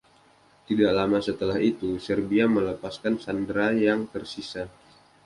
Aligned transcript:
Tidak 0.67 0.89
lama 0.99 1.19
setelah 1.27 1.59
itu, 1.71 1.89
Serbia 2.07 2.45
melepaskan 2.57 3.13
sandera 3.25 3.67
yang 3.87 3.99
tersisa. 4.13 4.63